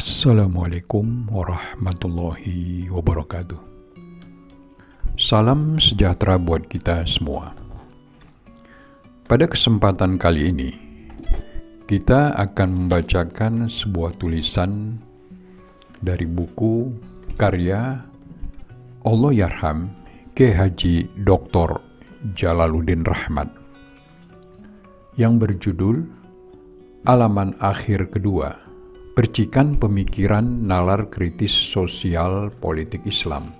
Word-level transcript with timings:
Assalamualaikum 0.00 1.28
warahmatullahi 1.28 2.88
wabarakatuh. 2.88 3.60
Salam 5.20 5.76
sejahtera 5.76 6.40
buat 6.40 6.64
kita 6.64 7.04
semua. 7.04 7.52
Pada 9.28 9.44
kesempatan 9.44 10.16
kali 10.16 10.56
ini, 10.56 10.70
kita 11.84 12.32
akan 12.32 12.88
membacakan 12.88 13.68
sebuah 13.68 14.16
tulisan 14.16 14.96
dari 16.00 16.24
buku 16.24 16.96
karya 17.36 18.00
Allah 19.04 19.32
Yarham 19.36 19.92
K. 20.32 20.48
Haji 20.48 21.12
Dr. 21.28 21.76
Jalaluddin 22.32 23.04
Rahmat 23.04 23.52
yang 25.20 25.36
berjudul 25.36 26.08
Alaman 27.04 27.52
Akhir 27.60 28.08
Kedua 28.08 28.69
Percikan 29.10 29.74
Pemikiran 29.74 30.70
Nalar 30.70 31.10
Kritis 31.10 31.50
Sosial 31.50 32.54
Politik 32.54 33.02
Islam. 33.10 33.50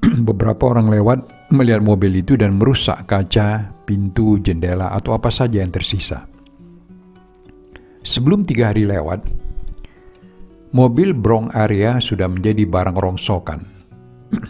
beberapa 0.29 0.71
orang 0.71 0.89
lewat 0.91 1.51
melihat 1.51 1.83
mobil 1.83 2.21
itu 2.21 2.39
dan 2.39 2.59
merusak 2.59 3.09
kaca, 3.09 3.73
pintu, 3.89 4.39
jendela, 4.39 4.93
atau 4.95 5.17
apa 5.17 5.33
saja 5.33 5.65
yang 5.65 5.73
tersisa. 5.73 6.29
Sebelum 8.05 8.47
tiga 8.47 8.71
hari 8.71 8.87
lewat, 8.87 9.27
mobil 10.73 11.13
Bronx 11.13 11.53
area 11.57 11.99
sudah 11.99 12.31
menjadi 12.31 12.65
barang 12.65 12.97
rongsokan. 12.97 13.61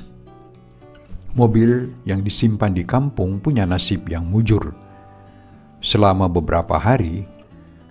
mobil 1.38 1.94
yang 2.02 2.20
disimpan 2.26 2.74
di 2.74 2.82
kampung 2.82 3.38
punya 3.38 3.62
nasib 3.62 4.10
yang 4.10 4.26
mujur. 4.26 4.74
Selama 5.78 6.26
beberapa 6.26 6.74
hari, 6.74 7.22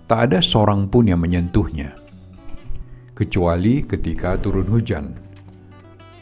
tak 0.04 0.28
ada 0.28 0.44
seorang 0.44 0.88
pun 0.92 1.08
yang 1.08 1.20
menyentuhnya, 1.24 1.96
kecuali 3.16 3.84
ketika 3.88 4.36
turun 4.36 4.68
hujan 4.68 5.27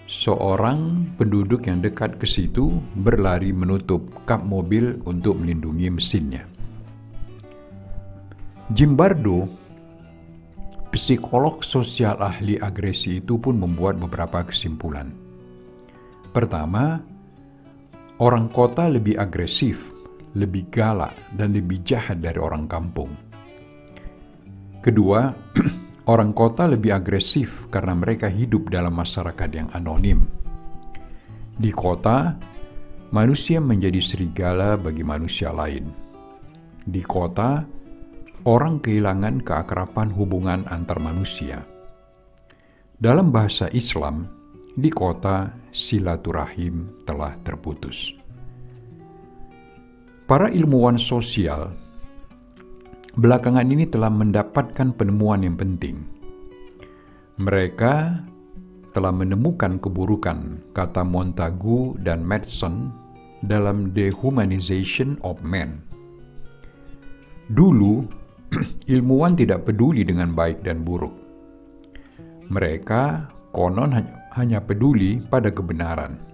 Seorang 0.07 1.03
penduduk 1.19 1.67
yang 1.67 1.83
dekat 1.83 2.23
ke 2.23 2.31
situ 2.31 2.79
berlari 2.95 3.51
menutup 3.51 4.07
kap 4.23 4.47
mobil 4.47 5.03
untuk 5.03 5.35
melindungi 5.35 5.91
mesinnya. 5.91 6.47
Jimbardo, 8.71 9.51
psikolog 10.95 11.67
sosial 11.67 12.23
ahli 12.23 12.55
agresi 12.55 13.19
itu 13.19 13.35
pun 13.43 13.59
membuat 13.59 13.99
beberapa 13.99 14.47
kesimpulan. 14.47 15.11
Pertama, 16.31 17.03
orang 18.23 18.47
kota 18.47 18.87
lebih 18.87 19.19
agresif, 19.19 19.91
lebih 20.39 20.71
galak, 20.71 21.19
dan 21.35 21.51
lebih 21.51 21.83
jahat 21.83 22.23
dari 22.23 22.39
orang 22.39 22.71
kampung. 22.71 23.11
Kedua, 24.87 25.35
Orang 26.07 26.39
kota 26.39 26.71
lebih 26.71 26.95
agresif 26.95 27.67
karena 27.67 27.91
mereka 27.99 28.31
hidup 28.31 28.71
dalam 28.71 28.95
masyarakat 28.95 29.51
yang 29.51 29.67
anonim. 29.75 30.23
Di 31.59 31.75
kota, 31.75 32.39
manusia 33.11 33.59
menjadi 33.59 33.99
serigala 33.99 34.79
bagi 34.79 35.03
manusia 35.03 35.51
lain. 35.51 35.91
Di 36.87 37.03
kota, 37.03 37.67
orang 38.47 38.79
kehilangan 38.79 39.43
keakraban 39.43 40.15
hubungan 40.15 40.63
antar 40.71 41.03
manusia. 41.03 41.67
Dalam 42.95 43.35
bahasa 43.35 43.67
Islam, 43.75 44.31
di 44.79 44.95
kota 44.95 45.51
silaturahim 45.75 47.03
telah 47.03 47.35
terputus. 47.43 48.15
Para 50.31 50.55
ilmuwan 50.55 51.03
sosial 51.03 51.75
belakangan 53.17 53.65
ini 53.73 53.89
telah 53.89 54.13
mendapatkan 54.13 54.93
penemuan 54.93 55.41
yang 55.41 55.57
penting. 55.57 56.05
Mereka 57.41 58.21
telah 58.93 59.13
menemukan 59.13 59.81
keburukan, 59.81 60.61
kata 60.73 61.05
Montagu 61.05 61.97
dan 62.01 62.25
Madison 62.25 62.93
dalam 63.45 63.93
Dehumanization 63.93 65.21
of 65.25 65.41
Man. 65.41 65.81
Dulu, 67.53 68.05
ilmuwan 68.93 69.37
tidak 69.37 69.65
peduli 69.69 70.05
dengan 70.05 70.37
baik 70.37 70.61
dan 70.65 70.85
buruk. 70.85 71.13
Mereka 72.53 73.33
konon 73.53 73.97
hanya 74.37 74.61
peduli 74.61 75.21
pada 75.25 75.49
kebenaran. 75.49 76.26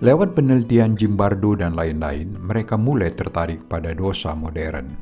Lewat 0.00 0.32
penelitian 0.32 0.96
Jimbardo 0.96 1.52
dan 1.60 1.76
lain-lain, 1.76 2.32
mereka 2.40 2.80
mulai 2.80 3.12
tertarik 3.12 3.68
pada 3.68 3.92
dosa 3.92 4.32
modern. 4.32 4.96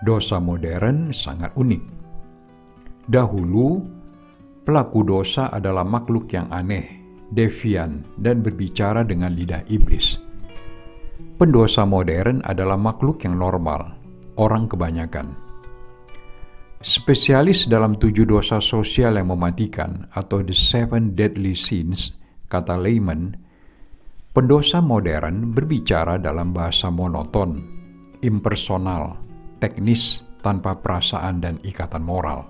Dosa 0.00 0.40
modern 0.40 1.12
sangat 1.12 1.52
unik. 1.52 1.84
Dahulu, 3.04 3.84
pelaku 4.64 5.04
dosa 5.04 5.52
adalah 5.52 5.84
makhluk 5.84 6.24
yang 6.32 6.48
aneh, 6.48 7.04
devian, 7.28 8.00
dan 8.16 8.40
berbicara 8.40 9.04
dengan 9.04 9.36
lidah 9.36 9.60
iblis. 9.68 10.16
Pendosa 11.36 11.84
modern 11.84 12.40
adalah 12.48 12.80
makhluk 12.80 13.28
yang 13.28 13.36
normal, 13.36 13.92
orang 14.40 14.72
kebanyakan. 14.72 15.36
Spesialis 16.80 17.68
dalam 17.68 18.00
tujuh 18.00 18.24
dosa 18.24 18.56
sosial 18.56 19.20
yang 19.20 19.28
mematikan 19.28 20.08
atau 20.16 20.40
the 20.40 20.56
seven 20.56 21.12
deadly 21.12 21.52
sins, 21.52 22.16
kata 22.48 22.80
Lehman, 22.80 23.36
Pendosa 24.32 24.80
modern 24.80 25.52
berbicara 25.52 26.16
dalam 26.16 26.56
bahasa 26.56 26.88
monoton, 26.88 27.60
impersonal, 28.24 29.20
teknis, 29.60 30.24
tanpa 30.40 30.80
perasaan 30.80 31.44
dan 31.44 31.60
ikatan 31.60 32.00
moral. 32.00 32.48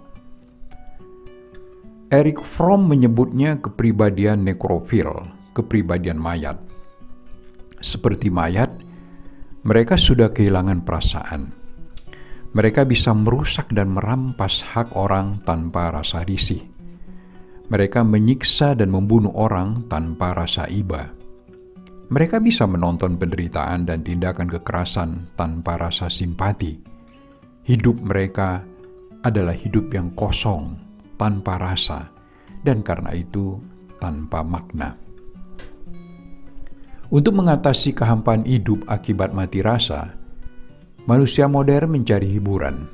Eric 2.07 2.39
Fromm 2.39 2.87
menyebutnya 2.87 3.59
kepribadian 3.59 4.47
nekrofil, 4.47 5.11
kepribadian 5.59 6.23
mayat. 6.23 6.55
Seperti 7.83 8.31
mayat, 8.31 8.71
mereka 9.67 9.99
sudah 9.99 10.31
kehilangan 10.31 10.87
perasaan. 10.87 11.51
Mereka 12.55 12.87
bisa 12.87 13.11
merusak 13.11 13.75
dan 13.75 13.91
merampas 13.91 14.63
hak 14.71 14.95
orang 14.95 15.43
tanpa 15.43 15.91
rasa 15.91 16.23
risih. 16.23 16.63
Mereka 17.67 18.07
menyiksa 18.07 18.79
dan 18.79 18.95
membunuh 18.95 19.35
orang 19.35 19.91
tanpa 19.91 20.31
rasa 20.31 20.71
iba 20.71 21.22
mereka 22.13 22.37
bisa 22.45 22.69
menonton 22.69 23.17
penderitaan 23.17 23.89
dan 23.89 24.05
tindakan 24.05 24.45
kekerasan 24.45 25.33
tanpa 25.33 25.81
rasa 25.81 26.13
simpati. 26.13 26.77
Hidup 27.65 28.05
mereka 28.05 28.61
adalah 29.25 29.57
hidup 29.57 29.89
yang 29.97 30.13
kosong, 30.13 30.77
tanpa 31.17 31.57
rasa, 31.57 32.13
dan 32.61 32.85
karena 32.85 33.17
itu 33.17 33.57
tanpa 33.97 34.45
makna. 34.45 34.93
Untuk 37.09 37.33
mengatasi 37.33 37.97
kehampaan 37.97 38.45
hidup 38.45 38.85
akibat 38.93 39.33
mati 39.33 39.65
rasa, 39.65 40.13
manusia 41.09 41.49
modern 41.49 41.97
mencari 41.97 42.29
hiburan. 42.29 42.93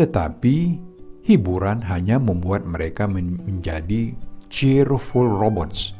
Tetapi 0.00 0.56
hiburan 1.28 1.84
hanya 1.84 2.16
membuat 2.16 2.64
mereka 2.64 3.04
menjadi 3.04 4.16
cheerful 4.48 5.28
robots 5.28 5.92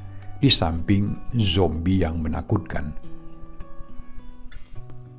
di 0.44 0.52
samping 0.52 1.32
zombie 1.40 2.04
yang 2.04 2.20
menakutkan. 2.20 2.92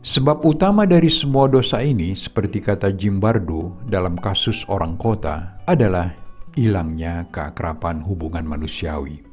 Sebab 0.06 0.46
utama 0.46 0.86
dari 0.86 1.10
semua 1.10 1.50
dosa 1.50 1.82
ini, 1.82 2.14
seperti 2.14 2.62
kata 2.62 2.94
Jim 2.94 3.18
Bardo 3.18 3.82
dalam 3.90 4.22
kasus 4.22 4.62
orang 4.70 4.94
kota, 5.02 5.58
adalah 5.66 6.14
hilangnya 6.54 7.26
keakraban 7.34 8.06
hubungan 8.06 8.46
manusiawi. 8.46 9.26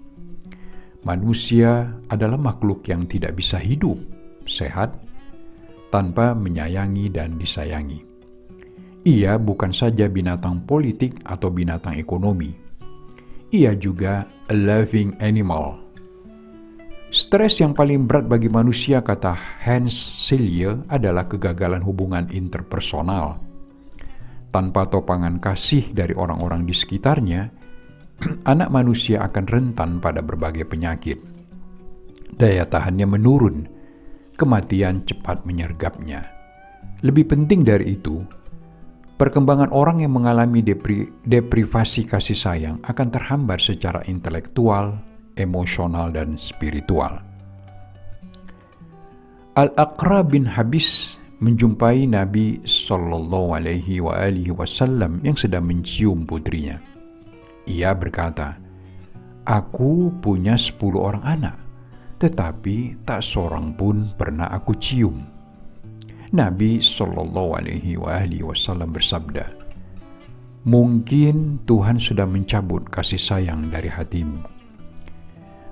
Manusia 1.04 1.92
adalah 2.08 2.40
makhluk 2.40 2.88
yang 2.88 3.04
tidak 3.04 3.36
bisa 3.36 3.60
hidup 3.60 4.00
sehat 4.48 4.96
tanpa 5.92 6.32
menyayangi 6.32 7.12
dan 7.12 7.36
disayangi. 7.36 8.00
Ia 9.04 9.36
bukan 9.36 9.76
saja 9.76 10.08
binatang 10.08 10.64
politik 10.64 11.20
atau 11.26 11.52
binatang 11.52 12.00
ekonomi. 12.00 12.54
Ia 13.52 13.76
juga 13.76 14.24
a 14.48 14.54
living 14.56 15.20
animal. 15.20 15.81
Stres 17.12 17.60
yang 17.60 17.76
paling 17.76 18.08
berat 18.08 18.24
bagi 18.24 18.48
manusia, 18.48 19.04
kata 19.04 19.36
Hans 19.68 19.92
Selye, 20.24 20.88
adalah 20.88 21.28
kegagalan 21.28 21.84
hubungan 21.84 22.24
interpersonal. 22.32 23.36
Tanpa 24.48 24.88
topangan 24.88 25.36
kasih 25.36 25.92
dari 25.92 26.16
orang-orang 26.16 26.64
di 26.64 26.72
sekitarnya, 26.72 27.52
anak 28.52 28.72
manusia 28.72 29.20
akan 29.28 29.44
rentan 29.44 30.00
pada 30.00 30.24
berbagai 30.24 30.64
penyakit. 30.64 31.20
Daya 32.32 32.64
tahannya 32.64 33.04
menurun, 33.04 33.68
kematian 34.32 35.04
cepat 35.04 35.44
menyergapnya. 35.44 36.24
Lebih 37.04 37.28
penting 37.28 37.60
dari 37.60 37.92
itu, 37.92 38.24
perkembangan 39.20 39.68
orang 39.68 40.00
yang 40.00 40.16
mengalami 40.16 40.64
depri 40.64 41.12
deprivasi 41.28 42.08
kasih 42.08 42.40
sayang 42.40 42.76
akan 42.80 43.08
terhambat 43.12 43.60
secara 43.60 44.00
intelektual, 44.08 45.11
emosional, 45.36 46.12
dan 46.12 46.36
spiritual. 46.36 47.22
Al-Aqra 49.52 50.24
bin 50.24 50.48
Habis 50.48 51.20
menjumpai 51.42 52.08
Nabi 52.08 52.62
Shallallahu 52.62 53.58
Alaihi 53.58 54.00
Wasallam 54.54 55.20
yang 55.26 55.36
sedang 55.36 55.68
mencium 55.68 56.24
putrinya. 56.24 56.78
Ia 57.68 57.92
berkata, 57.92 58.56
Aku 59.42 60.14
punya 60.22 60.54
sepuluh 60.54 61.02
orang 61.02 61.24
anak, 61.26 61.58
tetapi 62.22 63.02
tak 63.02 63.26
seorang 63.26 63.74
pun 63.74 64.06
pernah 64.14 64.48
aku 64.54 64.72
cium. 64.78 65.18
Nabi 66.32 66.80
Shallallahu 66.80 67.58
Alaihi 67.58 67.98
Wasallam 67.98 68.94
bersabda, 68.94 69.44
Mungkin 70.62 71.66
Tuhan 71.66 71.98
sudah 71.98 72.24
mencabut 72.24 72.86
kasih 72.86 73.18
sayang 73.18 73.66
dari 73.66 73.90
hatimu. 73.90 74.61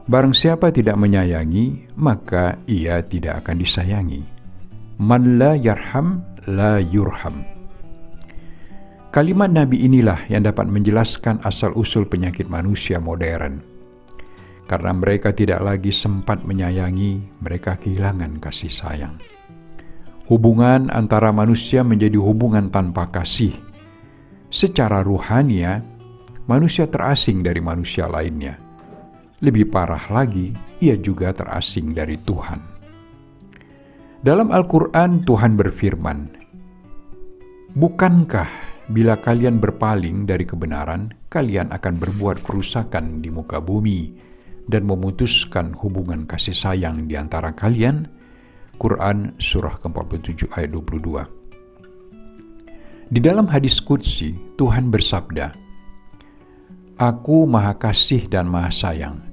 Barang 0.08 0.32
siapa 0.32 0.72
tidak 0.72 0.96
menyayangi, 0.96 1.96
maka 2.00 2.56
ia 2.64 3.04
tidak 3.04 3.44
akan 3.44 3.56
disayangi. 3.60 4.22
Man 5.00 5.36
la 5.40 5.56
yarham, 5.56 6.24
la 6.48 6.80
yurham. 6.80 7.44
Kalimat 9.10 9.50
Nabi 9.50 9.82
inilah 9.90 10.30
yang 10.30 10.46
dapat 10.46 10.70
menjelaskan 10.70 11.42
asal-usul 11.42 12.06
penyakit 12.06 12.46
manusia 12.46 13.02
modern. 13.02 13.58
Karena 14.70 14.94
mereka 14.94 15.34
tidak 15.34 15.66
lagi 15.66 15.90
sempat 15.90 16.46
menyayangi, 16.46 17.42
mereka 17.42 17.74
kehilangan 17.74 18.38
kasih 18.38 18.70
sayang. 18.70 19.18
Hubungan 20.30 20.94
antara 20.94 21.34
manusia 21.34 21.82
menjadi 21.82 22.22
hubungan 22.22 22.70
tanpa 22.70 23.10
kasih. 23.10 23.50
Secara 24.46 25.02
ruhania, 25.02 25.82
manusia 26.46 26.86
terasing 26.86 27.42
dari 27.42 27.58
manusia 27.58 28.06
lainnya. 28.06 28.69
Lebih 29.40 29.72
parah 29.72 30.04
lagi, 30.12 30.52
ia 30.84 30.96
juga 31.00 31.32
terasing 31.32 31.96
dari 31.96 32.20
Tuhan. 32.20 32.60
Dalam 34.20 34.52
Al-Quran, 34.52 35.24
Tuhan 35.24 35.56
berfirman, 35.56 36.18
"Bukankah 37.72 38.70
Bila 38.90 39.22
kalian 39.22 39.62
berpaling 39.62 40.26
dari 40.26 40.42
kebenaran, 40.42 41.14
kalian 41.30 41.70
akan 41.70 41.94
berbuat 42.02 42.42
kerusakan 42.42 43.22
di 43.22 43.30
muka 43.30 43.62
bumi 43.62 44.18
dan 44.66 44.82
memutuskan 44.82 45.78
hubungan 45.78 46.26
kasih 46.26 46.58
sayang 46.58 47.06
di 47.06 47.14
antara 47.14 47.54
kalian. 47.54 48.10
Quran 48.82 49.38
Surah 49.38 49.78
ke-47 49.78 50.50
ayat 50.58 50.74
22 50.74 51.22
Di 53.14 53.22
dalam 53.22 53.46
hadis 53.46 53.78
Qudsi, 53.78 54.34
Tuhan 54.58 54.90
bersabda, 54.90 55.54
Aku 56.98 57.46
maha 57.46 57.78
kasih 57.78 58.26
dan 58.26 58.50
maha 58.50 58.74
sayang. 58.74 59.29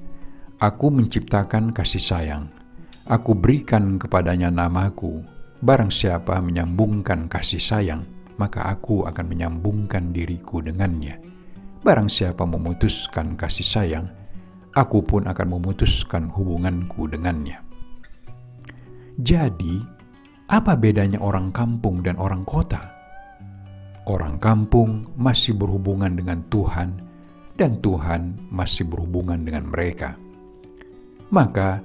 Aku 0.58 0.90
menciptakan 0.90 1.70
kasih 1.70 2.02
sayang. 2.02 2.50
Aku 3.06 3.30
berikan 3.30 3.94
kepadanya 3.94 4.50
namaku. 4.50 5.22
Barang 5.62 5.86
siapa 5.86 6.42
menyambungkan 6.42 7.30
kasih 7.30 7.62
sayang, 7.62 8.02
maka 8.42 8.66
aku 8.66 9.06
akan 9.06 9.22
menyambungkan 9.30 10.10
diriku 10.10 10.58
dengannya. 10.58 11.22
Barang 11.86 12.10
siapa 12.10 12.42
memutuskan 12.42 13.38
kasih 13.38 13.62
sayang, 13.62 14.10
aku 14.74 14.98
pun 14.98 15.30
akan 15.30 15.46
memutuskan 15.46 16.26
hubunganku 16.26 17.06
dengannya. 17.06 17.62
Jadi, 19.14 19.78
apa 20.50 20.74
bedanya 20.74 21.22
orang 21.22 21.54
kampung 21.54 22.02
dan 22.02 22.18
orang 22.18 22.42
kota? 22.42 22.82
Orang 24.10 24.42
kampung 24.42 25.06
masih 25.14 25.54
berhubungan 25.54 26.18
dengan 26.18 26.42
Tuhan, 26.50 26.98
dan 27.54 27.78
Tuhan 27.78 28.50
masih 28.50 28.90
berhubungan 28.90 29.38
dengan 29.46 29.70
mereka. 29.70 30.18
Maka, 31.28 31.84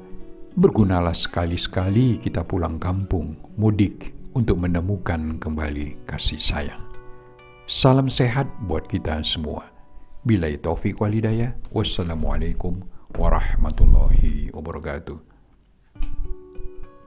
bergunalah 0.55 1.11
sekali-sekali 1.11 2.23
kita 2.23 2.47
pulang 2.47 2.79
kampung, 2.79 3.35
mudik, 3.59 4.15
untuk 4.33 4.57
menemukan 4.63 5.37
kembali 5.37 6.07
kasih 6.09 6.41
sayang. 6.41 6.83
Salam 7.69 8.09
sehat 8.09 8.49
buat 8.65 8.89
kita 8.89 9.21
semua. 9.21 9.69
Bila 10.25 10.49
taufik 10.57 10.97
walidayah, 10.97 11.53
wassalamualaikum 11.69 12.81
warahmatullahi 13.19 14.49
wabarakatuh. 14.55 15.32